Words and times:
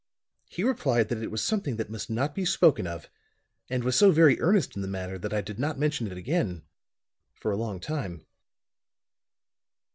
He 0.49 0.63
replied 0.63 1.09
that 1.09 1.21
it 1.21 1.29
was 1.29 1.43
something 1.43 1.75
that 1.75 1.91
must 1.91 2.09
not 2.09 2.33
be 2.33 2.43
spoken 2.43 2.87
of, 2.87 3.07
and 3.69 3.83
was 3.83 3.95
so 3.95 4.09
very 4.09 4.39
earnest 4.41 4.75
in 4.75 4.81
the 4.81 4.87
matter 4.87 5.19
that 5.19 5.31
I 5.31 5.41
did 5.41 5.59
not 5.59 5.77
mention 5.77 6.07
it 6.11 6.17
again 6.17 6.63
for 7.35 7.51
a 7.51 7.55
long 7.55 7.79
time. 7.79 8.25